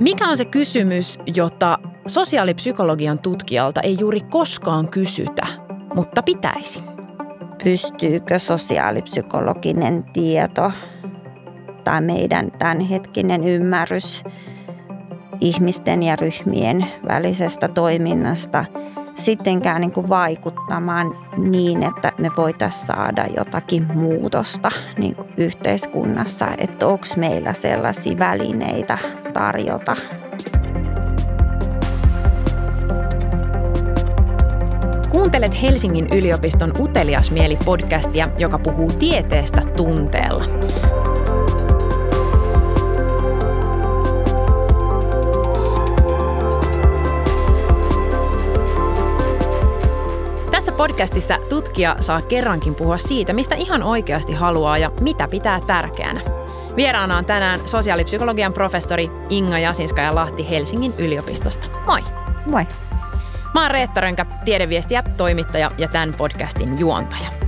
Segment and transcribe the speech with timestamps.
[0.00, 5.46] Mikä on se kysymys, jota sosiaalipsykologian tutkijalta ei juuri koskaan kysytä,
[5.94, 6.82] mutta pitäisi?
[7.64, 10.72] Pystyykö sosiaalipsykologinen tieto
[11.84, 14.24] tai meidän tämänhetkinen ymmärrys
[15.40, 18.64] ihmisten ja ryhmien välisestä toiminnasta
[19.20, 26.86] sittenkään niin kuin vaikuttamaan niin, että me voitaisiin saada jotakin muutosta niin kuin yhteiskunnassa, että
[26.86, 28.98] onko meillä sellaisia välineitä
[29.32, 29.96] tarjota.
[35.10, 40.44] Kuuntelet Helsingin yliopiston Utelias mieli podcastia, joka puhuu tieteestä tunteella.
[50.80, 56.20] Podcastissa tutkija saa kerrankin puhua siitä, mistä ihan oikeasti haluaa ja mitä pitää tärkeänä.
[56.76, 61.66] Vieraana on tänään sosiaalipsykologian professori Inga Jasinska ja Lahti Helsingin yliopistosta.
[61.86, 62.00] Moi!
[62.46, 62.66] Moi!
[63.54, 67.39] Mä oon Reetta Rönkä, tiedeviestiä, toimittaja ja tämän podcastin juontaja.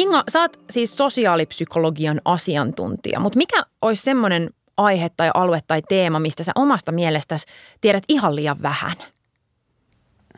[0.00, 6.18] Inga, sä oot siis sosiaalipsykologian asiantuntija, mutta mikä olisi semmoinen aihe tai alue tai teema,
[6.18, 7.46] mistä sä omasta mielestäsi
[7.80, 8.96] tiedät ihan liian vähän?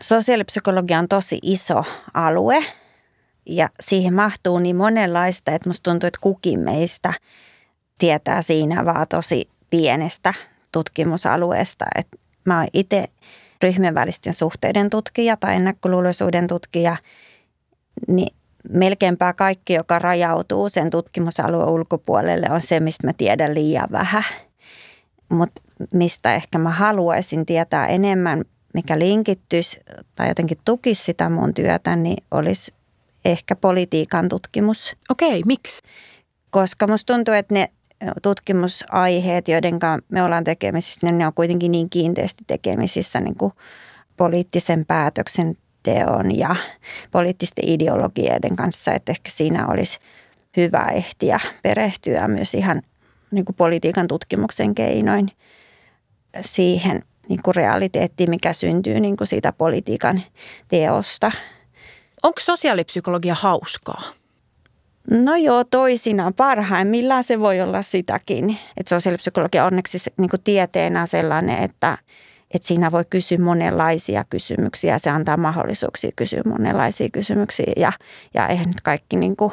[0.00, 2.64] Sosiaalipsykologia on tosi iso alue
[3.46, 7.12] ja siihen mahtuu niin monenlaista, että musta tuntuu, että kukin meistä
[7.98, 10.34] tietää siinä vaan tosi pienestä
[10.72, 11.84] tutkimusalueesta.
[11.94, 12.08] Et
[12.44, 13.04] mä oon itse
[13.62, 16.96] ryhmän välisten suhteiden tutkija tai ennakkoluuloisuuden tutkija,
[18.08, 18.34] niin
[18.68, 24.24] melkeinpä kaikki, joka rajautuu sen tutkimusalueen ulkopuolelle, on se, mistä mä tiedän liian vähän.
[25.28, 25.62] Mutta
[25.94, 29.80] mistä ehkä mä haluaisin tietää enemmän, mikä linkittyisi
[30.14, 32.74] tai jotenkin tukisi sitä mun työtä, niin olisi
[33.24, 34.96] ehkä politiikan tutkimus.
[35.10, 35.82] Okei, miksi?
[36.50, 37.68] Koska musta tuntuu, että ne
[38.22, 39.78] tutkimusaiheet, joiden
[40.08, 43.52] me ollaan tekemisissä, ne on kuitenkin niin kiinteästi tekemisissä niin kuin
[44.16, 46.56] poliittisen päätöksen teon ja
[47.10, 49.98] poliittisten ideologioiden kanssa, että ehkä siinä olisi
[50.56, 52.82] hyvä ehtiä perehtyä myös ihan
[53.30, 55.28] niin kuin politiikan tutkimuksen keinoin
[56.40, 60.22] siihen niin kuin realiteettiin, mikä syntyy niin kuin siitä politiikan
[60.68, 61.32] teosta.
[62.22, 64.02] Onko sosiaalipsykologia hauskaa?
[65.10, 68.58] No joo, toisinaan parhaimmillaan se voi olla sitäkin.
[68.76, 71.98] Että sosiaalipsykologia onneksi niin kuin tieteenä sellainen, että–
[72.54, 74.98] että siinä voi kysyä monenlaisia kysymyksiä.
[74.98, 77.92] Se antaa mahdollisuuksia kysyä monenlaisia kysymyksiä ja,
[78.34, 79.52] ja eihän nyt kaikki, niin kuin,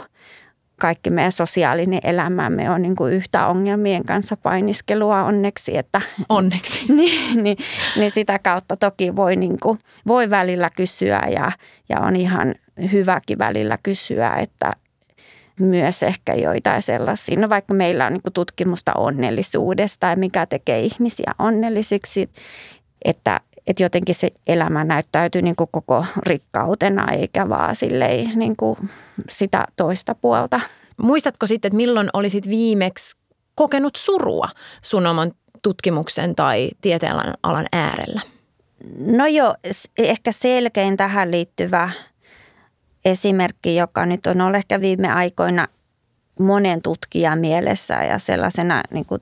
[0.79, 5.77] kaikki meidän sosiaalinen elämämme on niin kuin yhtä ongelmien kanssa painiskelua onneksi.
[5.77, 6.85] Että, onneksi.
[6.93, 7.57] niin, niin,
[7.95, 11.51] niin sitä kautta toki voi, niin kuin, voi välillä kysyä ja,
[11.89, 12.55] ja on ihan
[12.91, 14.73] hyväkin välillä kysyä, että,
[15.59, 17.39] myös ehkä joitain sellaisia.
[17.39, 22.29] No vaikka meillä on niin tutkimusta onnellisuudesta ja mikä tekee ihmisiä onnellisiksi
[23.05, 28.89] että, että jotenkin se elämä näyttäytyy niin kuin koko rikkautena eikä vaan silleen niin kuin
[29.29, 30.61] sitä toista puolta.
[30.97, 33.17] Muistatko sitten, että milloin olisit viimeksi
[33.55, 34.49] kokenut surua
[34.81, 38.21] sun oman tutkimuksen tai tieteen alan äärellä?
[38.99, 39.55] No joo,
[39.97, 41.89] ehkä selkein tähän liittyvä
[43.05, 45.67] esimerkki, joka nyt on ollut ehkä viime aikoina
[46.39, 49.21] monen tutkijan mielessä ja sellaisena niin kuin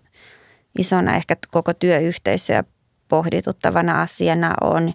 [0.79, 2.63] isona ehkä koko työyhteisöä
[3.07, 4.93] pohdituttavana asiana on,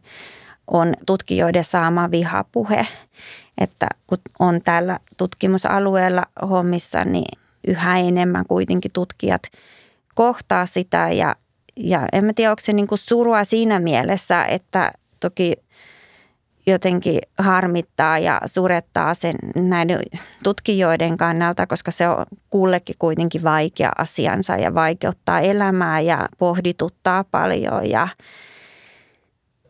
[0.67, 2.87] on tutkijoiden saama vihapuhe.
[3.59, 9.43] Että kun on tällä tutkimusalueella hommissa, niin yhä enemmän kuitenkin tutkijat
[10.15, 11.37] kohtaa sitä ja,
[11.77, 15.53] ja en mä tiedä, onko se niin kuin surua siinä mielessä, että toki
[16.67, 19.99] jotenkin harmittaa ja surettaa sen näiden
[20.43, 27.91] tutkijoiden kannalta, koska se on kullekin kuitenkin vaikea asiansa ja vaikeuttaa elämää ja pohdituttaa paljon
[27.91, 28.09] ja,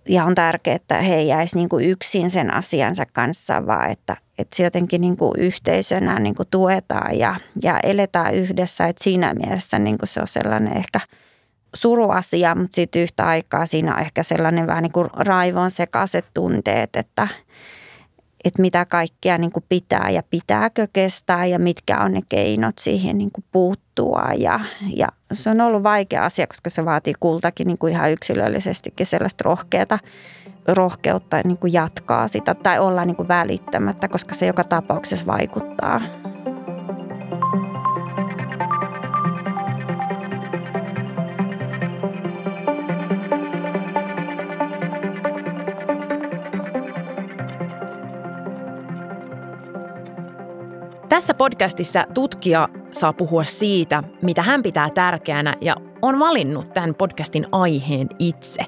[0.09, 4.57] ja on tärkeää, että he jäisivät niin kuin yksin sen asiansa kanssa, vaan että, että
[4.57, 8.87] se jotenkin niin kuin yhteisönä niin kuin tuetaan ja, ja eletään yhdessä.
[8.87, 11.01] Että siinä mielessä niin kuin se on sellainen ehkä–
[11.75, 16.97] suruasia, mutta sitten yhtä aikaa siinä on ehkä sellainen vähän niin kuin raivon sekaiset tunteet,
[16.97, 17.29] että,
[18.45, 23.19] että mitä kaikkea niin kuin pitää ja pitääkö kestää ja mitkä on ne keinot siihen
[23.19, 24.23] niin kuin puuttua.
[24.39, 24.61] Ja,
[24.97, 29.45] ja se on ollut vaikea asia, koska se vaatii kultakin niin kuin ihan yksilöllisestikin sellaista
[29.45, 29.99] rohkeata,
[30.69, 36.01] rohkeutta niin kuin jatkaa sitä tai olla niin kuin välittämättä, koska se joka tapauksessa vaikuttaa.
[51.13, 57.47] Tässä podcastissa tutkija saa puhua siitä, mitä hän pitää tärkeänä ja on valinnut tämän podcastin
[57.53, 58.63] aiheen itse.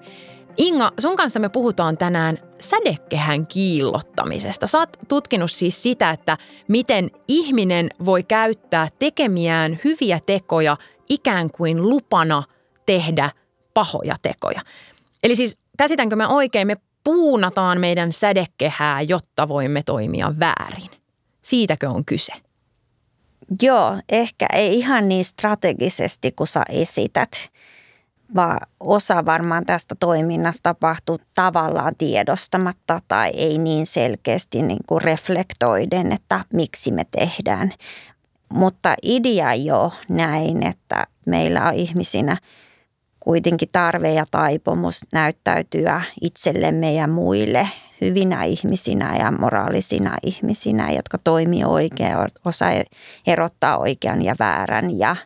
[0.57, 4.67] Inga, sun kanssa me puhutaan tänään sädekehän kiillottamisesta.
[4.67, 6.39] Sä oot tutkinut siis sitä, että
[6.69, 10.77] miten ihminen voi käyttää tekemiään hyviä tekoja
[11.09, 12.43] ikään kuin lupana
[12.87, 13.31] tehdä
[13.75, 14.61] pahoja tekoja.
[15.23, 21.04] Eli siis käsitänkö me oikein, me puunataan meidän sädekehää, jotta voimme toimia väärin.
[21.45, 22.33] Siitäkö on kyse?
[23.63, 27.31] Joo, ehkä ei ihan niin strategisesti kuin sä esität,
[28.35, 36.13] vaan osa varmaan tästä toiminnasta tapahtuu tavallaan tiedostamatta tai ei niin selkeästi niin kuin reflektoiden,
[36.13, 37.73] että miksi me tehdään.
[38.49, 42.37] Mutta idea jo näin, että meillä on ihmisinä
[43.21, 47.69] kuitenkin tarve ja taipumus näyttäytyä itsellemme ja muille
[48.05, 52.15] hyvinä ihmisinä ja moraalisina ihmisinä, jotka toimii oikein,
[52.45, 52.71] osaa
[53.27, 55.17] erottaa oikean ja väärän ja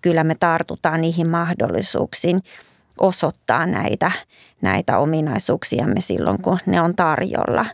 [0.00, 2.42] kyllä me tartutaan niihin mahdollisuuksiin
[3.00, 4.12] osoittaa näitä,
[4.60, 7.66] näitä ominaisuuksiamme silloin, kun ne on tarjolla.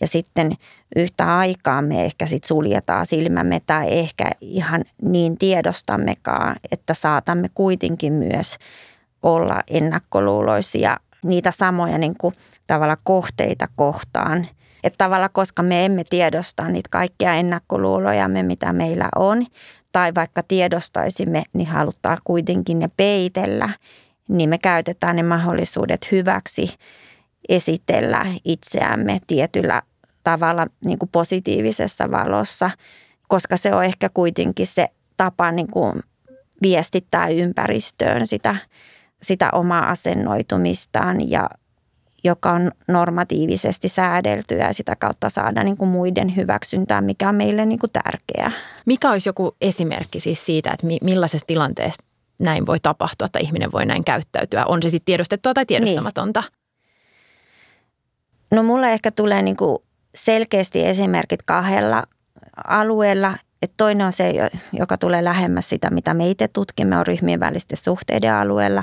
[0.00, 0.52] Ja sitten
[0.96, 8.12] yhtä aikaa me ehkä sit suljetaan silmämme tai ehkä ihan niin tiedostammekaan, että saatamme kuitenkin
[8.12, 8.56] myös
[9.22, 12.34] olla ennakkoluuloisia niitä samoja niin kuin
[12.66, 14.46] tavalla kohteita kohtaan.
[14.84, 19.46] Että tavalla, koska me emme tiedosta niitä kaikkia ennakkoluulojamme, mitä meillä on,
[19.92, 23.68] tai vaikka tiedostaisimme, niin halutaan kuitenkin ne peitellä,
[24.28, 26.76] niin me käytetään ne mahdollisuudet hyväksi
[27.48, 29.82] esitellä itseämme tietyllä
[30.24, 32.70] tavalla niin kuin positiivisessa valossa,
[33.28, 36.02] koska se on ehkä kuitenkin se tapa niin kuin
[36.62, 38.56] viestittää ympäristöön sitä,
[39.22, 41.50] sitä omaa asennoitumistaan ja
[42.24, 47.66] joka on normatiivisesti säädeltyä ja sitä kautta saada niin kuin muiden hyväksyntää, mikä on meille
[47.66, 48.52] niin kuin tärkeää.
[48.86, 52.02] Mikä olisi joku esimerkki siis siitä, että millaisessa tilanteessa
[52.38, 54.64] näin voi tapahtua, että ihminen voi näin käyttäytyä?
[54.66, 56.40] On se sitten tiedostettua tai tiedostamatonta?
[56.40, 56.50] Niin.
[58.50, 59.78] No mulle ehkä tulee niin kuin
[60.14, 62.04] selkeästi esimerkit kahdella
[62.64, 63.38] alueella.
[63.62, 64.32] Et toinen on se,
[64.72, 68.82] joka tulee lähemmäs sitä, mitä me itse tutkimme, on ryhmien välisten suhteiden alueella.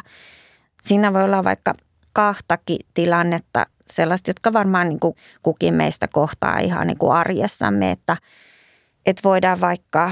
[0.84, 1.74] Siinä voi olla vaikka
[2.14, 8.18] kahtakin tilannetta, sellaista, jotka varmaan niin kuin kukin meistä kohtaa ihan niin kuin arjessamme, että,
[9.06, 10.12] että voidaan vaikka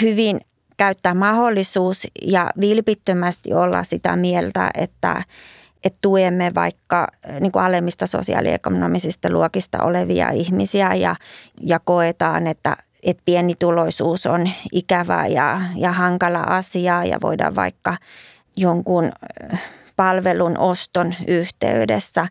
[0.00, 0.40] hyvin
[0.76, 5.22] käyttää mahdollisuus ja vilpittömästi olla sitä mieltä, että,
[5.84, 7.06] että tuemme vaikka
[7.40, 11.16] niin kuin alemmista sosiaaliekonomisista luokista olevia ihmisiä ja,
[11.60, 17.96] ja koetaan, että, että pienituloisuus on ikävä ja, ja hankala asia ja voidaan vaikka
[18.56, 19.12] jonkun
[19.96, 22.26] palvelun oston yhteydessä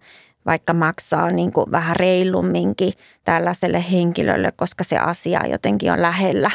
[0.46, 2.94] vaikka maksaa niin kuin vähän reilumminkin
[3.24, 6.52] tällaiselle henkilölle, koska se asia jotenkin on lähellä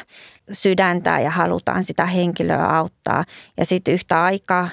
[0.52, 3.24] sydäntä ja halutaan sitä henkilöä auttaa.
[3.56, 4.68] Ja sitten yhtä aikaa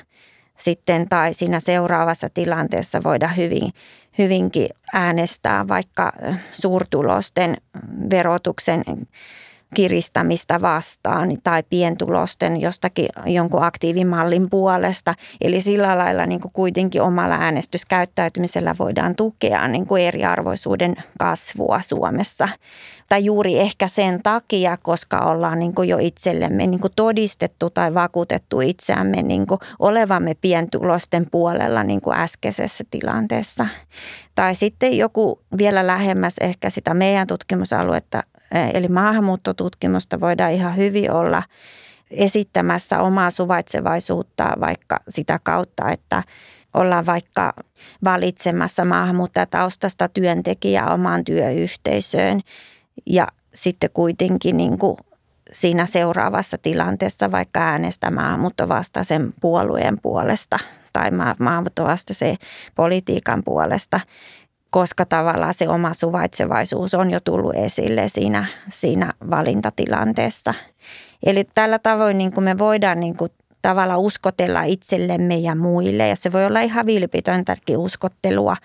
[0.61, 3.73] sitten tai siinä seuraavassa tilanteessa voida hyvin,
[4.17, 6.11] hyvinkin äänestää vaikka
[6.51, 7.57] suurtulosten
[8.09, 8.83] verotuksen
[9.75, 15.13] kiristämistä vastaan tai pientulosten jostakin jonkun aktiivimallin puolesta.
[15.41, 22.49] Eli sillä lailla niin kuin kuitenkin omalla äänestyskäyttäytymisellä voidaan tukea niin kuin eriarvoisuuden kasvua Suomessa.
[23.09, 27.94] Tai juuri ehkä sen takia, koska ollaan niin kuin jo itsellemme niin kuin todistettu tai
[27.94, 33.68] vakuutettu itseämme niin kuin olevamme pientulosten puolella niin kuin äskeisessä tilanteessa.
[34.35, 38.23] Tai sitten joku vielä lähemmäs ehkä sitä meidän tutkimusaluetta
[38.73, 41.43] Eli maahanmuuttotutkimusta voidaan ihan hyvin olla
[42.11, 46.23] esittämässä omaa suvaitsevaisuutta vaikka sitä kautta, että
[46.73, 47.53] ollaan vaikka
[48.03, 52.41] valitsemassa maahanmuuttajataustasta työntekijää omaan työyhteisöön.
[53.05, 54.97] Ja sitten kuitenkin niin kuin
[55.51, 58.39] siinä seuraavassa tilanteessa vaikka äänestämään
[59.03, 60.57] sen puolueen puolesta
[60.93, 62.35] tai maahanmuuttovastaisen
[62.75, 63.99] politiikan puolesta,
[64.71, 70.54] koska tavallaan se oma suvaitsevaisuus on jo tullut esille siinä, siinä valintatilanteessa.
[71.25, 76.07] Eli tällä tavoin niin kuin me voidaan niin kuin tavalla uskotella itsellemme ja muille.
[76.07, 78.56] Ja se voi olla ihan vilpitöntäkin uskottelua,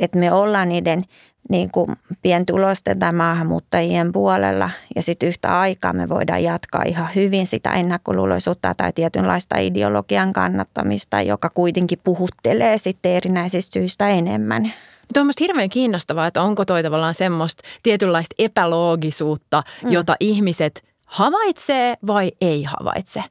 [0.00, 1.04] että me ollaan niiden
[1.50, 4.70] niin kuin pientulosten tai maahanmuuttajien puolella.
[4.96, 11.20] Ja sitten yhtä aikaa me voidaan jatkaa ihan hyvin sitä ennakkoluuloisuutta tai tietynlaista ideologian kannattamista,
[11.20, 14.72] joka kuitenkin puhuttelee sitten erinäisistä syistä enemmän.
[15.14, 19.92] Tuo on hirveän kiinnostavaa, että onko toi tavallaan semmoista tietynlaista epäloogisuutta, mm.
[19.92, 23.22] jota ihmiset havaitsee vai ei havaitse?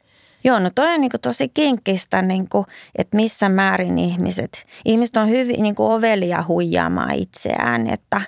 [0.44, 2.66] Joo, no toi on niin tosi kinkkistä, niin kuin,
[2.96, 8.22] että missä määrin ihmiset, ihmiset on hyvin niin kuin ovelia huijaamaan itseään, että,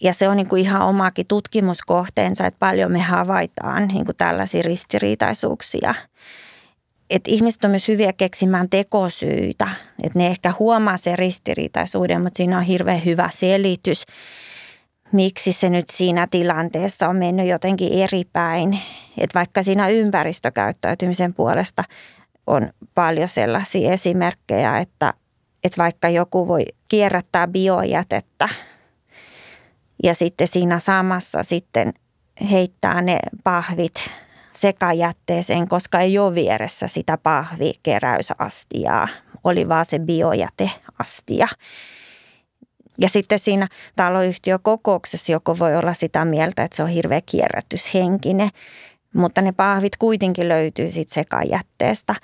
[0.00, 4.62] ja se on niin kuin ihan omakin tutkimuskohteensa, että paljon me havaitaan niin kuin tällaisia
[4.62, 5.94] ristiriitaisuuksia.
[7.10, 9.68] Että ihmiset on myös hyviä keksimään tekosyitä,
[10.02, 14.04] että ne ehkä huomaa sen ristiriitaisuuden, mutta siinä on hirveän hyvä selitys,
[15.12, 18.78] miksi se nyt siinä tilanteessa on mennyt jotenkin eri päin.
[19.18, 21.84] Että vaikka siinä ympäristökäyttäytymisen puolesta
[22.46, 25.14] on paljon sellaisia esimerkkejä, että,
[25.64, 28.48] että vaikka joku voi kierrättää biojätettä–
[30.02, 31.92] ja sitten siinä samassa sitten
[32.50, 34.10] heittää ne pahvit
[34.56, 39.08] sekajätteeseen, koska ei ole vieressä sitä pahvikeräysastiaa.
[39.44, 41.48] Oli vaan se biojäteastia.
[42.98, 48.50] Ja sitten siinä taloyhtiökokouksessa joko voi olla sitä mieltä, että se on hirveä kierrätyshenkinen,
[49.14, 52.14] mutta ne pahvit kuitenkin löytyy sitten sekajätteestä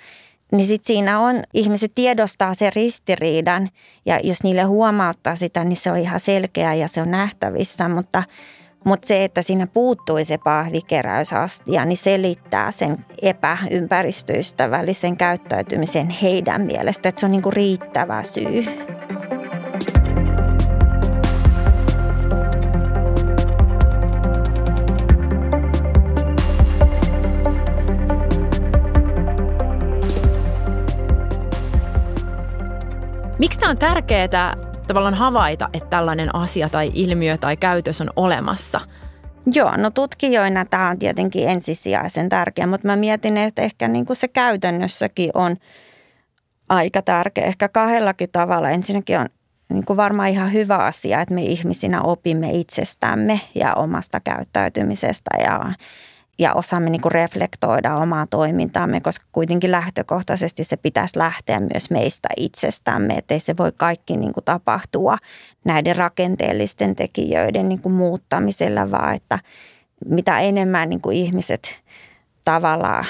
[0.53, 3.69] niin sitten siinä on, ihmiset tiedostaa sen ristiriidan
[4.07, 8.23] ja jos niille huomauttaa sitä, niin se on ihan selkeä ja se on nähtävissä, mutta,
[8.85, 17.21] mutta se, että siinä puuttui se pahvikeräysastia, niin selittää sen epäympäristöystävällisen käyttäytymisen heidän mielestä, että
[17.21, 18.65] se on niin kuin riittävä syy.
[33.39, 38.81] Miksi tämä on tärkeää tavallaan havaita, että tällainen asia tai ilmiö tai käytös on olemassa?
[39.53, 44.17] Joo, no tutkijoina tämä on tietenkin ensisijaisen tärkeä, mutta mä mietin, että ehkä niin kuin
[44.17, 45.57] se käytännössäkin on
[46.69, 47.45] aika tärkeä.
[47.45, 48.71] Ehkä kahdellakin tavalla.
[48.71, 49.29] Ensinnäkin on
[49.73, 55.73] niin kuin varmaan ihan hyvä asia, että me ihmisinä opimme itsestämme ja omasta käyttäytymisestä ja
[56.41, 62.29] ja osaamme niin kuin reflektoida omaa toimintaamme, koska kuitenkin lähtökohtaisesti se pitäisi lähteä myös meistä
[62.37, 65.17] itsestämme, ettei se voi kaikki niin kuin tapahtua
[65.65, 69.39] näiden rakenteellisten tekijöiden niin kuin muuttamisella, vaan että
[70.07, 71.81] mitä enemmän niin kuin ihmiset
[72.45, 73.05] tavallaan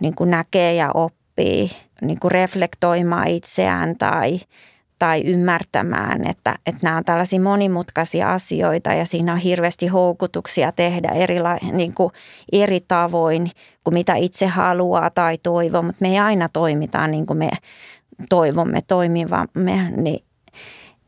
[0.00, 4.40] niin kuin näkee ja oppii niin kuin reflektoimaan itseään tai
[5.00, 11.08] tai ymmärtämään, että, että nämä on tällaisia monimutkaisia asioita ja siinä on hirveästi houkutuksia tehdä
[11.08, 12.12] erila- niin kuin
[12.52, 13.50] eri tavoin
[13.84, 17.50] kuin mitä itse haluaa tai toivoo, mutta me ei aina toimita niin kuin me
[18.28, 20.24] toivomme toimivamme, niin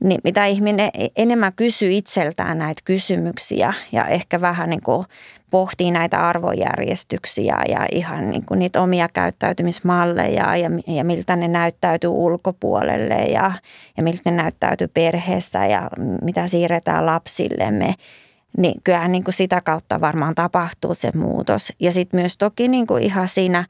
[0.04, 5.06] niin mitä ihminen enemmän kysyy itseltään näitä kysymyksiä ja ehkä vähän niin kuin
[5.52, 12.10] pohtii näitä arvojärjestyksiä ja ihan niin kuin niitä omia käyttäytymismalleja ja, ja miltä ne näyttäytyy
[12.10, 13.52] ulkopuolelle ja,
[13.96, 15.90] ja miltä ne näyttäytyy perheessä ja
[16.22, 17.94] mitä siirretään lapsillemme.
[18.58, 21.72] Niin kyllähän niin kuin sitä kautta varmaan tapahtuu se muutos.
[21.80, 23.64] Ja sitten myös toki niin kuin ihan siinä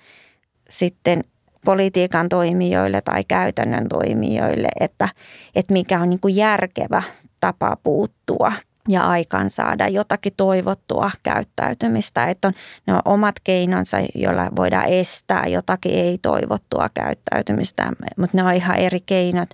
[0.70, 1.24] sitten
[1.64, 5.08] politiikan toimijoille tai käytännön toimijoille, että,
[5.54, 7.02] että mikä on niin kuin järkevä
[7.40, 8.52] tapa puuttua
[8.88, 12.26] ja aikaan saada jotakin toivottua käyttäytymistä.
[12.26, 12.54] Että on,
[12.86, 19.48] ne omat keinonsa, joilla voidaan estää jotakin ei-toivottua käyttäytymistä, mutta ne on ihan eri keinot,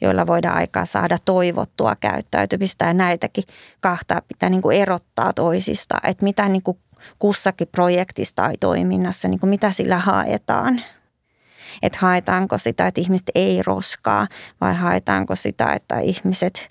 [0.00, 2.84] joilla voidaan aikaa saada toivottua käyttäytymistä.
[2.84, 3.44] Ja näitäkin
[3.80, 6.78] kahta pitää niin kuin erottaa toisista, että mitä niin kuin
[7.18, 10.82] kussakin projektista tai toiminnassa, niin kuin mitä sillä haetaan
[11.82, 14.28] että haetaanko sitä, että ihmiset ei roskaa
[14.60, 16.70] vai haetaanko sitä, että ihmiset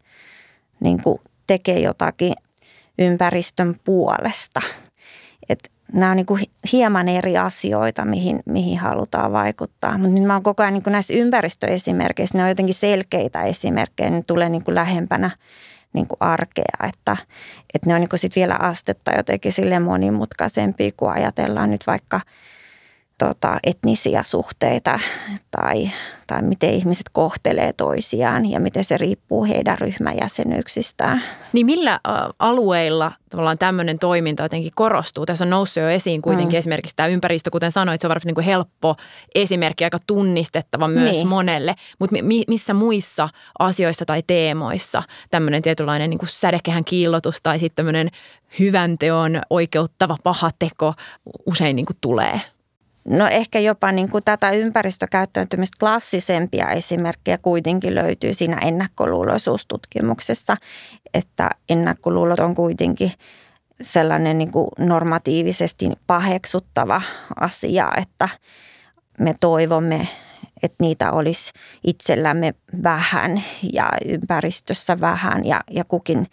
[0.80, 2.34] niin kuin tekee jotakin
[3.00, 4.62] ympäristön puolesta.
[5.50, 6.42] Et nämä on niin kuin
[6.72, 9.98] hieman eri asioita, mihin, mihin halutaan vaikuttaa.
[9.98, 14.10] Mutta nyt mä oon koko ajan niin kuin näissä ympäristöesimerkkeissä, ne on jotenkin selkeitä esimerkkejä,
[14.10, 15.32] ne tulee niin kuin lähempänä
[15.94, 17.18] niin kuin arkea, että,
[17.74, 22.22] että ne on niin kuin sit vielä astetta jotenkin sille monimutkaisempia, kun ajatellaan nyt vaikka–
[23.20, 25.00] tota, etnisiä suhteita
[25.52, 25.90] tai,
[26.28, 31.24] tai miten ihmiset kohtelee toisiaan ja miten se riippuu heidän ryhmäjäsenyyksistään.
[31.54, 32.00] Niin millä
[32.40, 35.26] alueilla tavallaan tämmöinen toiminta jotenkin korostuu?
[35.26, 36.60] Tässä on noussut jo esiin kuitenkin mm.
[36.60, 38.96] esimerkiksi tämä ympäristö, kuten sanoit, se on varmasti niin kuin helppo
[39.36, 41.28] esimerkki, aika tunnistettava myös niin.
[41.28, 41.76] monelle.
[42.00, 47.76] Mutta mi- missä muissa asioissa tai teemoissa tämmöinen tietynlainen niin kuin sädekehän kiillotus tai sitten
[47.86, 48.10] tämmöinen
[48.60, 50.94] hyvän teon oikeuttava paha teko
[51.46, 52.42] usein niin kuin tulee?
[53.06, 60.58] No ehkä jopa niin kuin tätä ympäristökäyttäytymistä klassisempia esimerkkejä kuitenkin löytyy siinä ennakkoluuloisuustutkimuksessa,
[61.14, 63.12] että ennakkoluulot on kuitenkin
[63.82, 67.02] sellainen niin kuin normatiivisesti paheksuttava
[67.40, 68.30] asia, että
[69.20, 70.08] me toivomme,
[70.64, 71.52] että niitä olisi
[71.84, 72.54] itsellämme
[72.84, 76.28] vähän ja ympäristössä vähän ja, ja kukin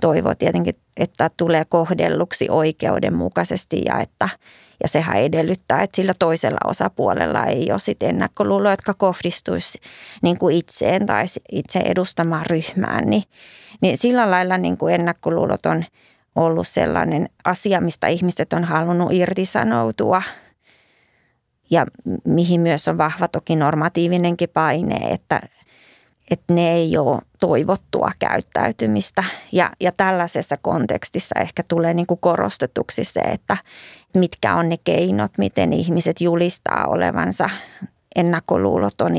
[0.00, 4.28] toivoo tietenkin, että tulee kohdelluksi oikeudenmukaisesti ja että–
[4.82, 9.78] Ja sehän edellyttää, että sillä toisella osapuolella ei ole sit ennakkoluuloja, jotka kohdistuisi
[10.22, 13.10] niin kuin itseen tai itse edustamaan ryhmään.
[13.10, 13.22] Niin,
[13.80, 15.84] niin sillä lailla niin kuin ennakkoluulot on
[16.36, 20.22] ollut sellainen asia, mistä ihmiset on halunnut irtisanoutua–
[21.70, 21.86] ja
[22.24, 25.40] mihin myös on vahva toki normatiivinenkin paine, että,
[26.30, 29.24] että ne ei ole toivottua käyttäytymistä.
[29.52, 33.56] Ja, ja tällaisessa kontekstissa ehkä tulee niin kuin korostetuksi se, että
[34.14, 37.50] mitkä on ne keinot, miten ihmiset julistaa olevansa
[38.16, 39.12] ennakkoluuloton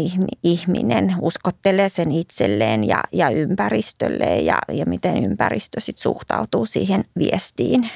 [0.44, 7.90] ihminen, uskottelee sen itselleen ja, ja ympäristölleen ja, ja miten ympäristö sitten suhtautuu siihen viestiin.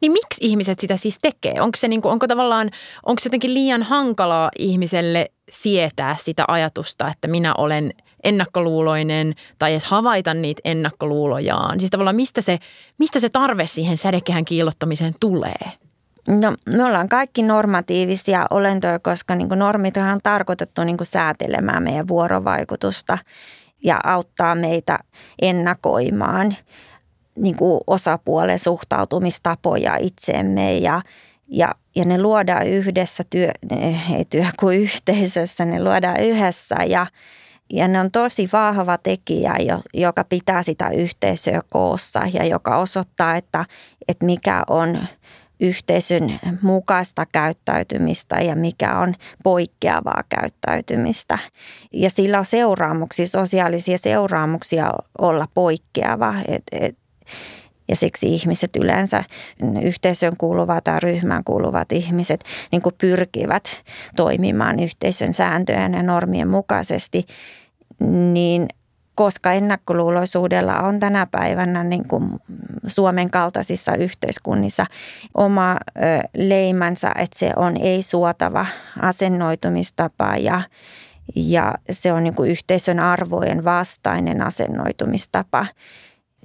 [0.00, 1.60] Niin miksi ihmiset sitä siis tekee?
[1.60, 2.70] Onko se, niin kuin, onko tavallaan,
[3.06, 7.92] onko se jotenkin liian hankalaa ihmiselle sietää sitä ajatusta, että minä olen
[8.24, 11.80] ennakkoluuloinen tai edes havaita niitä ennakkoluulojaan?
[11.80, 12.58] Siis tavallaan mistä se,
[12.98, 15.72] mistä se tarve siihen sädekehän kiillottamiseen tulee?
[16.28, 23.18] No me ollaan kaikki normatiivisia olentoja, koska niin normit on tarkoitettu niin säätelemään meidän vuorovaikutusta
[23.84, 24.98] ja auttaa meitä
[25.42, 26.56] ennakoimaan
[27.36, 31.02] niin kuin osapuolen suhtautumistapoja itseemme ja,
[31.48, 33.50] ja, ja ne luodaan yhdessä, työ,
[34.16, 37.06] ei työ kuin yhteisössä, ne luodaan yhdessä ja,
[37.72, 39.54] ja ne on tosi vahva tekijä,
[39.94, 43.66] joka pitää sitä yhteisöä koossa ja joka osoittaa, että,
[44.08, 44.98] että mikä on
[45.60, 51.38] yhteisön mukaista käyttäytymistä ja mikä on poikkeavaa käyttäytymistä.
[51.92, 56.34] Ja sillä on seuraamuksia, sosiaalisia seuraamuksia olla poikkeava.
[56.48, 56.96] Et, et,
[57.88, 59.24] ja siksi ihmiset yleensä,
[59.82, 63.82] yhteisön kuuluvat tai ryhmään kuuluvat ihmiset niin kuin pyrkivät
[64.16, 67.26] toimimaan yhteisön sääntöjen ja normien mukaisesti,
[68.32, 68.68] niin
[69.14, 72.30] koska ennakkoluuloisuudella on tänä päivänä niin kuin
[72.86, 74.86] Suomen kaltaisissa yhteiskunnissa
[75.34, 75.76] oma
[76.36, 78.66] leimansa, että se on ei-suotava
[79.00, 80.60] asennoitumistapa ja,
[81.36, 85.66] ja se on niin kuin yhteisön arvojen vastainen asennoitumistapa–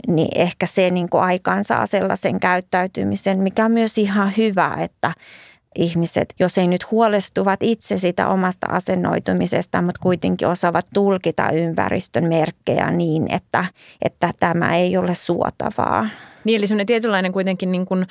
[0.07, 5.13] niin ehkä se niin kuin aikaansaa sellaisen käyttäytymisen, mikä on myös ihan hyvä, että
[5.75, 12.91] ihmiset, jos ei nyt huolestuvat itse sitä omasta asennoitumisesta, mutta kuitenkin osaavat tulkita ympäristön merkkejä
[12.91, 13.65] niin, että,
[14.05, 16.09] että tämä ei ole suotavaa.
[16.43, 18.05] Niin, eli semmoinen tietynlainen kuitenkin niin kuin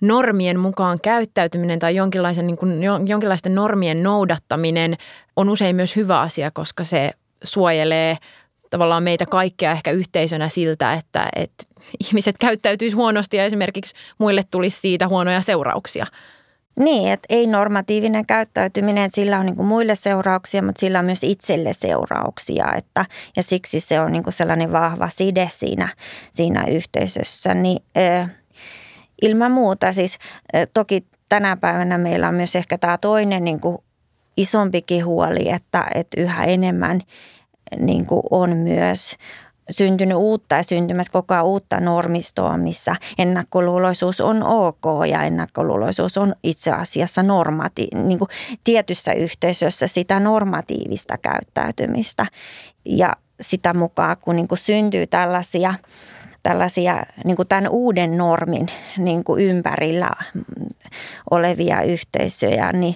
[0.00, 4.96] normien mukaan käyttäytyminen tai jonkinlaisen, niin kuin, jonkinlaisten normien noudattaminen
[5.36, 7.12] on usein myös hyvä asia, koska se
[7.44, 8.16] suojelee–
[8.70, 11.64] tavallaan meitä kaikkea ehkä yhteisönä siltä, että, että
[12.08, 16.06] ihmiset käyttäytyisi huonosti ja esimerkiksi muille tulisi siitä huonoja seurauksia.
[16.78, 21.72] Niin, että ei normatiivinen käyttäytyminen, sillä on niin muille seurauksia, mutta sillä on myös itselle
[21.72, 22.72] seurauksia.
[22.76, 25.88] Että, ja siksi se on niin sellainen vahva side siinä,
[26.32, 27.54] siinä yhteisössä.
[27.54, 27.82] Niin,
[29.22, 30.18] ilman muuta siis
[30.74, 33.78] toki tänä päivänä meillä on myös ehkä tämä toinen niin kuin
[34.36, 37.00] isompikin huoli, että, että yhä enemmän–
[37.76, 39.16] niin kuin on myös
[39.70, 46.34] syntynyt uutta ja syntymässä koko ajan uutta normistoa, missä ennakkoluuloisuus on ok ja ennakkoluuloisuus on
[46.42, 48.28] itse asiassa normati, niin kuin
[48.64, 52.26] tietyssä yhteisössä sitä normatiivista käyttäytymistä.
[52.84, 55.74] Ja sitä mukaan, kun niin kuin syntyy tällaisia
[56.42, 58.66] tällaisia niin kuin tämän uuden normin
[58.98, 60.10] niin kuin ympärillä
[61.30, 62.94] olevia yhteisöjä, niin,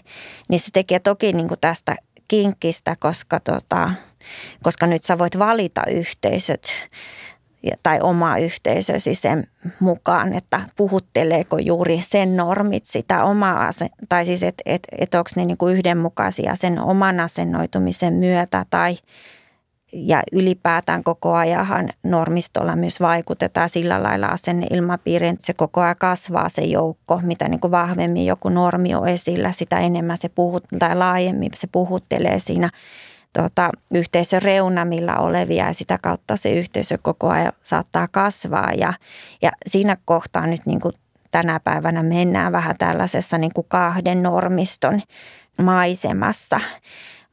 [0.49, 1.97] niin se tekee toki niin kuin tästä
[2.29, 3.91] kinkkistä, koska tota,
[4.63, 6.69] koska nyt sä voit valita yhteisöt
[7.83, 9.47] tai oma yhteisösi sen
[9.81, 13.71] mukaan, että puhutteleeko juuri sen normit sitä omaa,
[14.09, 18.97] tai siis että et, et onko ne niinku yhdenmukaisia sen oman asennoitumisen myötä tai
[19.93, 26.49] ja ylipäätään koko ajan normistolla myös vaikutetaan sillä lailla asenneilmapiiriin, että se koko ajan kasvaa
[26.49, 30.97] se joukko, mitä niin kuin vahvemmin joku normi on esillä, sitä enemmän se puhut, tai
[30.97, 32.71] laajemmin se puhuttelee siinä
[33.33, 38.71] tota, yhteisön reunamilla olevia ja sitä kautta se yhteisö koko ajan saattaa kasvaa.
[38.77, 38.93] Ja,
[39.43, 40.95] ja siinä kohtaa nyt niin kuin
[41.31, 45.03] tänä päivänä mennään vähän tällaisessa niin kuin kahden normiston
[45.63, 46.61] maisemassa,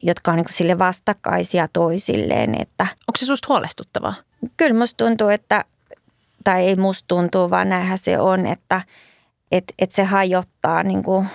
[0.03, 2.61] jotka on niin kuin sille vastakkaisia toisilleen.
[2.61, 4.13] Että, Onko se susta huolestuttavaa?
[4.57, 5.65] Kyllä musta tuntuu, että,
[6.43, 8.81] tai ei musta tuntuu, vaan näinhän se on, että
[9.51, 11.27] et, et se hajottaa, niin kuin,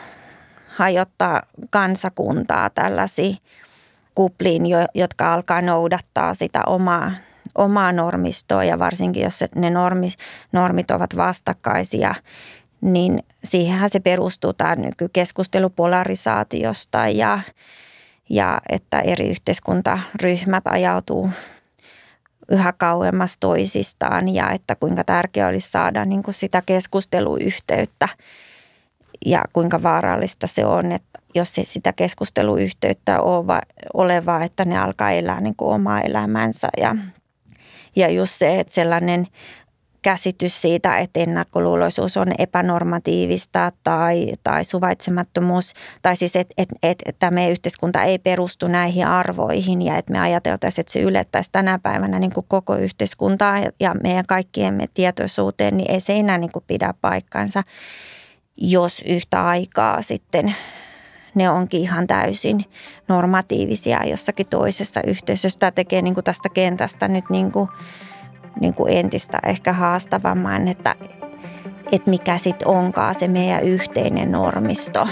[0.77, 3.39] hajottaa kansakuntaa tällaisiin
[4.15, 4.63] kupliin,
[4.95, 7.13] jotka alkaa noudattaa sitä omaa,
[7.55, 8.65] omaa normistoa.
[8.65, 10.13] Ja varsinkin jos ne normit,
[10.53, 12.15] normit ovat vastakkaisia,
[12.81, 17.41] niin siihenhän se perustuu tämä nykykeskustelu polarisaatiosta ja,
[18.31, 21.31] ja että eri yhteiskuntaryhmät ajautuu
[22.51, 24.35] yhä kauemmas toisistaan.
[24.35, 28.09] Ja että kuinka tärkeää olisi saada niin kuin sitä keskusteluyhteyttä
[29.27, 33.45] ja kuinka vaarallista se on, että jos se sitä keskusteluyhteyttä on
[33.95, 36.69] olevaa, että ne alkaa elää niin kuin omaa elämänsä.
[36.77, 36.97] Ja,
[37.97, 39.27] ja just se, että sellainen
[40.05, 45.73] käsitys siitä, että ennakkoluuloisuus on epänormatiivista tai, tai suvaitsemattomuus,
[46.03, 50.13] tai siis että et, et, et tämä meidän yhteiskunta ei perustu näihin arvoihin ja että
[50.13, 55.77] me ajateltaisiin, että se ylettäisi tänä päivänä niin kuin koko yhteiskuntaa ja meidän kaikkien tietoisuuteen,
[55.77, 57.63] niin ei se enää niin kuin pidä paikkansa,
[58.57, 60.55] jos yhtä aikaa sitten
[61.35, 62.65] ne onkin ihan täysin
[63.09, 65.59] normatiivisia jossakin toisessa yhteisössä.
[65.59, 67.69] Tämä tekee niin kuin tästä kentästä nyt niin kuin
[68.61, 70.95] niin kuin entistä ehkä haastavamman, että,
[71.93, 75.09] että mikä sitten onkaan se meidän yhteinen normisto.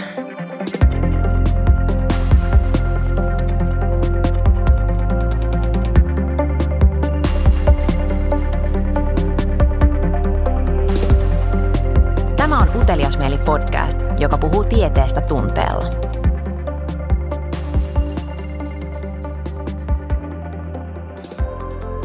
[12.93, 15.91] Tämä on Uteliasmieli podcast, joka puhuu tieteestä tunteella.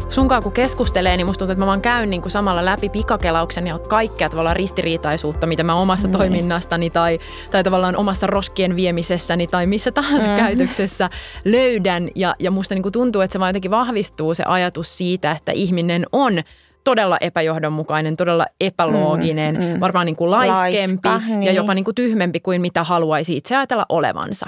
[0.08, 3.66] sunkaan kun keskustelee, niin musta tuntuu, että mä vaan käyn niin kuin samalla läpi pikakelauksen
[3.66, 6.12] ja kaikkea tavallaan ristiriitaisuutta, mitä mä omasta mm.
[6.12, 7.18] toiminnastani tai,
[7.50, 10.36] tai tavallaan omasta roskien viemisessäni tai missä tahansa mm.
[10.36, 11.10] käytöksessä
[11.44, 12.08] löydän.
[12.14, 15.52] Ja, ja musta niin kuin tuntuu, että se vaan jotenkin vahvistuu se ajatus siitä, että
[15.52, 16.42] ihminen on
[16.84, 19.80] todella epäjohdonmukainen, todella epälooginen, mm, mm.
[19.80, 21.42] varmaan niin kuin laiskempi Laiska, niin.
[21.42, 24.46] ja jopa niin kuin tyhmempi kuin mitä haluaisi itse ajatella olevansa.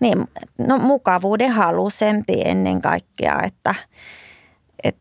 [0.00, 0.28] Niin,
[0.58, 3.74] no mukavuuden halusempi ennen kaikkea, että–
[4.84, 4.96] et,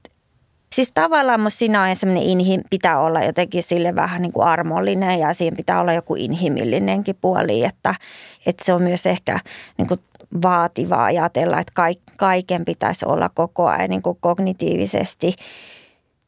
[0.73, 5.19] siis tavallaan musta siinä on semmoinen inhi, pitää olla jotenkin sille vähän niin kuin armollinen
[5.19, 7.95] ja siinä pitää olla joku inhimillinenkin puoli, että,
[8.45, 9.39] että se on myös ehkä
[9.77, 9.99] niin kuin
[10.41, 11.73] vaativaa ajatella, että
[12.15, 15.35] kaiken pitäisi olla koko ajan niin kuin kognitiivisesti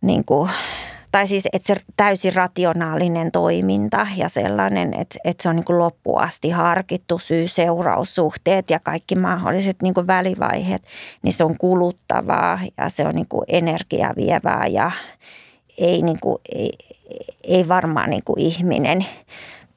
[0.01, 0.49] niin kuin
[1.11, 5.79] tai siis, että se täysin rationaalinen toiminta ja sellainen, että, että se on niin kuin
[5.79, 10.83] loppuun asti harkittu syy-seuraussuhteet ja kaikki mahdolliset niin kuin välivaiheet,
[11.23, 14.91] niin se on kuluttavaa ja se on niin kuin energiavievää ja
[15.77, 16.71] ei, niin kuin, ei,
[17.43, 19.05] ei varmaan niin kuin ihminen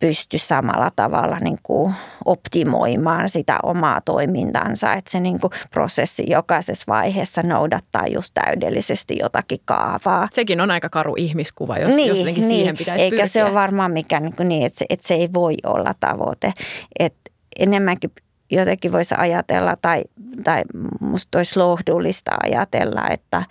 [0.00, 6.84] pysty samalla tavalla niin kuin optimoimaan sitä omaa toimintansa, että se niin kuin prosessi jokaisessa
[6.88, 10.28] vaiheessa noudattaa just täydellisesti jotakin kaavaa.
[10.32, 13.26] Sekin on aika karu ihmiskuva, jos, niin, jos niin, siihen pitäisi Eikä pyrkiä.
[13.26, 16.52] se ole varmaan mikään niin, kuin niin että, se, että se ei voi olla tavoite.
[16.98, 18.10] että enemmänkin
[18.50, 20.02] jotenkin voisi ajatella tai,
[20.44, 20.62] tai
[21.00, 23.42] musta olisi lohdullista ajatella, että,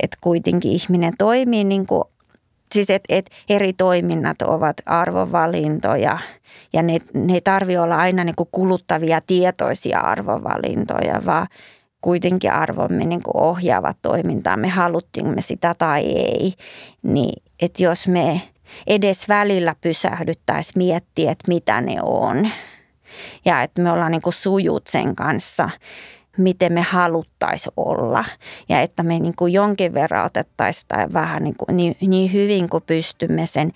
[0.00, 2.04] että kuitenkin ihminen toimii niin kuin
[2.74, 6.18] siis että et eri toiminnat ovat arvovalintoja
[6.72, 11.46] ja ne, ne ei tarvitse olla aina niin kuin kuluttavia tietoisia arvovalintoja, vaan
[12.00, 16.52] kuitenkin arvomme niin kuin ohjaavat toimintaa, me haluttiin me sitä tai ei.
[17.02, 18.40] Niin, että jos me
[18.86, 22.48] edes välillä pysähdyttäisiin miettiä, että mitä ne on
[23.44, 25.70] ja että me ollaan niin kuin sujut sen kanssa–
[26.36, 28.24] miten me haluttaisiin olla.
[28.68, 32.68] Ja että me niin kuin jonkin verran otettaisiin tai vähän niin, kuin, niin, niin hyvin
[32.68, 33.72] kuin pystymme sen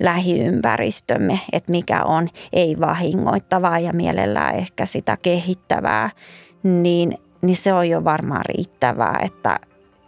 [0.00, 6.10] lähiympäristömme, että mikä on ei-vahingoittavaa ja mielellään ehkä sitä kehittävää,
[6.62, 9.58] niin, niin se on jo varmaan riittävää, että,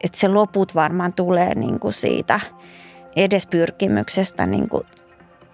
[0.05, 2.41] että se loput varmaan tulee niin kuin siitä
[3.17, 4.87] edes pyrkimyksestä niin kuin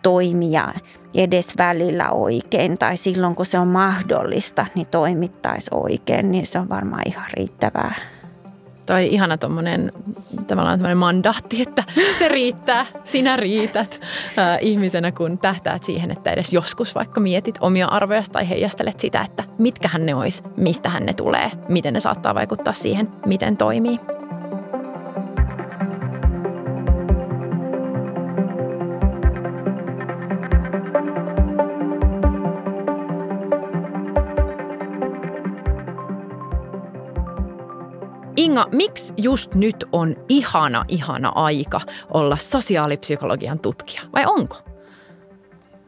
[0.03, 0.75] toimia
[1.15, 6.69] edes välillä oikein tai silloin kun se on mahdollista, niin toimittaisi oikein, niin se on
[6.69, 7.95] varmaan ihan riittävää.
[8.87, 9.93] Toi ihana tuommoinen
[10.47, 11.85] tavallaan mandaatti, että
[12.19, 14.01] se riittää, sinä riität
[14.39, 19.21] äh, ihmisenä, kun tähtäät siihen, että edes joskus vaikka mietit omia arvoja tai heijastelet sitä,
[19.21, 24.18] että mitkähän ne olisi, mistähän ne tulee, miten ne saattaa vaikuttaa siihen, miten toimii.
[38.59, 44.57] Inga, miksi just nyt on ihana, ihana aika olla sosiaalipsykologian tutkija, vai onko?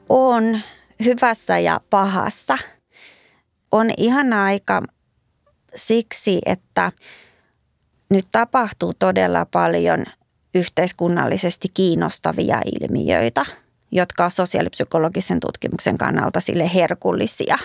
[0.08, 0.60] On
[1.04, 2.58] hyvässä ja pahassa.
[3.72, 4.82] On ihana aika
[5.74, 6.92] siksi, että
[8.10, 10.04] nyt tapahtuu todella paljon
[10.54, 13.46] yhteiskunnallisesti kiinnostavia ilmiöitä,
[13.92, 17.58] jotka on sosiaalipsykologisen tutkimuksen kannalta sille herkullisia.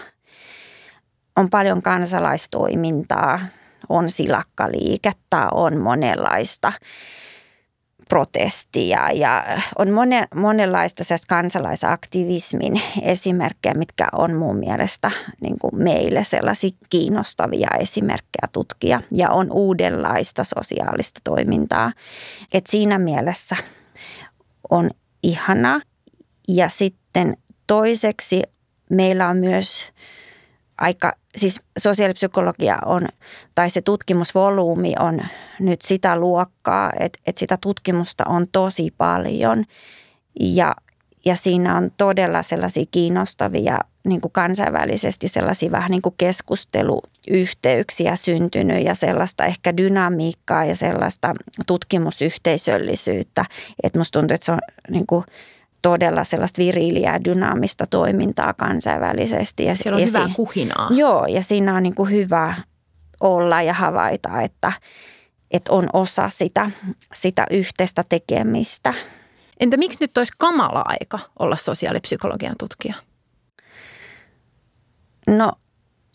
[1.35, 3.39] On paljon kansalaistoimintaa,
[3.89, 6.73] on silakkaliikettä, on monenlaista
[8.09, 9.45] protestia ja
[9.77, 18.47] on monen, monenlaista kansalaisaktivismin esimerkkejä, mitkä on mun mielestä niin kuin meille sellaisia kiinnostavia esimerkkejä
[18.51, 21.91] tutkia ja on uudenlaista sosiaalista toimintaa.
[22.53, 23.55] Et siinä mielessä
[24.69, 24.89] on
[25.23, 25.81] ihana
[26.47, 28.41] ja sitten toiseksi
[28.89, 29.85] meillä on myös
[30.77, 33.07] aika, siis sosiaalipsykologia on,
[33.55, 35.21] tai se tutkimusvolyymi on
[35.59, 39.65] nyt sitä luokkaa, että, että sitä tutkimusta on tosi paljon.
[40.39, 40.75] Ja,
[41.25, 48.85] ja siinä on todella sellaisia kiinnostavia niin kuin kansainvälisesti sellaisia vähän niin kuin keskusteluyhteyksiä syntynyt
[48.85, 51.33] ja sellaista ehkä dynamiikkaa ja sellaista
[51.67, 53.45] tutkimusyhteisöllisyyttä,
[53.83, 54.59] että musta tuntuu, että se on
[54.89, 55.25] niin kuin
[55.85, 59.65] todella sellaista viriiliä ja dynaamista toimintaa kansainvälisesti.
[59.65, 60.89] Ja Siellä on ja hyvää kuhinaa.
[60.93, 62.55] Joo, ja siinä on niin kuin hyvä
[63.19, 64.71] olla ja havaita, että,
[65.51, 66.71] että on osa sitä,
[67.13, 68.93] sitä yhteistä tekemistä.
[69.59, 72.95] Entä miksi nyt olisi kamala aika olla sosiaalipsykologian tutkija?
[75.27, 75.51] No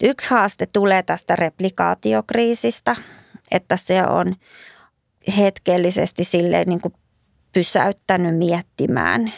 [0.03, 2.97] yksi haaste tulee tästä replikaatiokriisistä,
[3.51, 4.35] että se on
[5.37, 6.95] hetkellisesti silleen niin kuin
[7.53, 9.33] pysäyttänyt miettimään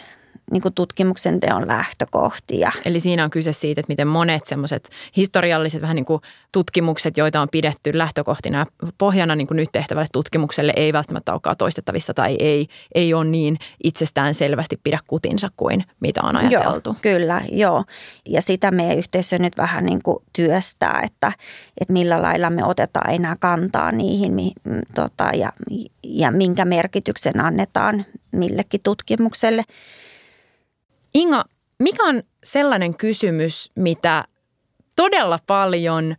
[0.51, 2.71] niin kuin tutkimuksen teon lähtökohtia.
[2.85, 7.41] Eli siinä on kyse siitä, että miten monet semmoiset historialliset vähän niin kuin tutkimukset, joita
[7.41, 8.65] on pidetty lähtökohtina ja
[8.97, 13.57] pohjana niin kuin nyt tehtävälle tutkimukselle, ei välttämättä olekaan toistettavissa tai ei, ei ole niin
[13.83, 16.89] itsestään selvästi pidä kutinsa kuin mitä on ajateltu.
[16.89, 17.83] Joo, kyllä, joo.
[18.29, 21.31] Ja sitä meidän yhteisö nyt vähän niin kuin työstää, että,
[21.81, 25.53] että millä lailla me otetaan enää kantaa niihin mm, tota, ja,
[26.03, 29.63] ja minkä merkityksen annetaan millekin tutkimukselle.
[31.13, 31.45] Inga,
[31.79, 34.23] mikä on sellainen kysymys, mitä
[34.95, 36.15] todella paljon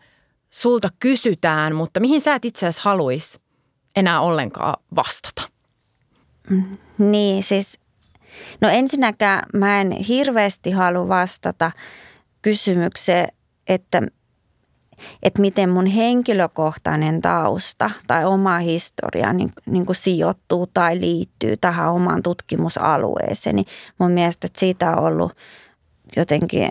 [0.51, 3.41] sulta kysytään, mutta mihin sä et itse asiassa haluaisi
[3.97, 5.43] enää ollenkaan vastata?
[6.99, 7.79] Niin, siis
[8.61, 11.73] no ensinnäkään mä en hirveästi halua vastata
[12.43, 13.29] kysymykseen,
[13.69, 14.03] että
[15.23, 21.93] että miten mun henkilökohtainen tausta tai oma historia niin, niin kuin sijoittuu tai liittyy tähän
[21.93, 23.57] omaan tutkimusalueeseen.
[23.57, 23.67] Niin
[23.99, 25.33] mun mielestä että siitä on ollut
[26.17, 26.69] jotenkin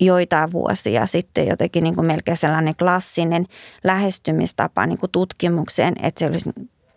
[0.00, 3.46] joitain vuosia sitten jotenkin niin kuin melkein sellainen klassinen
[3.84, 6.50] lähestymistapa niin kuin tutkimukseen, että se olisi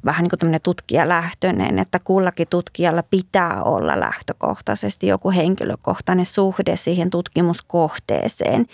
[0.06, 7.10] vähän niin kuin tämmöinen tutkijalähtöinen, että kullakin tutkijalla pitää olla lähtökohtaisesti joku henkilökohtainen suhde siihen
[7.10, 8.66] tutkimuskohteeseen.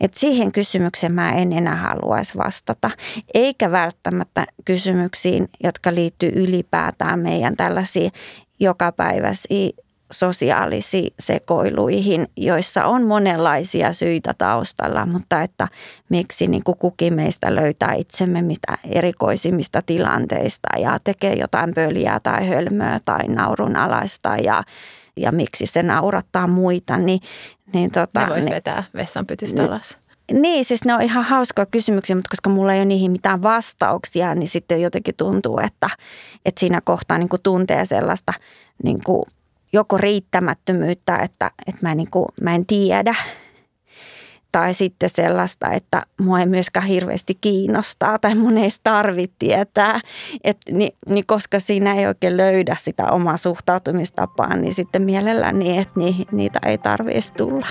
[0.00, 2.90] Et siihen kysymykseen mä en enää haluaisi vastata,
[3.34, 8.12] eikä välttämättä kysymyksiin, jotka liittyy ylipäätään meidän tällaisiin
[8.60, 9.72] jokapäiväisiin
[10.10, 15.68] sosiaalisiin sekoiluihin, joissa on monenlaisia syitä taustalla, mutta että
[16.08, 22.48] miksi niin kuin kukin meistä löytää itsemme mitä erikoisimmista tilanteista ja tekee jotain pöliää tai
[22.48, 24.62] hölmöä tai naurunalaista ja,
[25.16, 27.20] ja miksi se naurattaa muita, niin,
[27.72, 29.98] niin tota, ne voisi niin, vetää vessanpytystä alas.
[30.32, 34.34] Niin, siis ne on ihan hauskoja kysymyksiä, mutta koska mulla ei ole niihin mitään vastauksia,
[34.34, 35.90] niin sitten jotenkin tuntuu, että,
[36.44, 38.32] että siinä kohtaa niin kuin tuntee sellaista
[38.84, 39.22] niin kuin
[39.72, 43.14] joko riittämättömyyttä, että, että mä, niin kuin, mä en tiedä,
[44.52, 50.00] tai sitten sellaista, että mua ei myöskään hirveästi kiinnostaa tai mun ei tarvitse tietää.
[50.44, 55.80] Et, niin, niin koska siinä ei oikein löydä sitä omaa suhtautumistapaa, niin sitten mielellään niin,
[55.80, 57.66] että ni, niitä ei tarvitsisi tulla.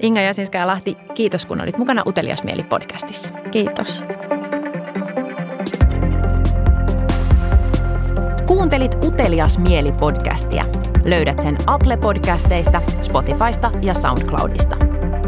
[0.00, 3.30] Inga Jasinska ja Lahti, kiitos kun olit mukana Utelias mieli podcastissa.
[3.50, 4.04] Kiitos.
[8.50, 10.64] Kuuntelit Utelias mieli podcastia.
[11.04, 14.76] Löydät sen Apple Podcasteista, Spotifysta ja SoundCloudista–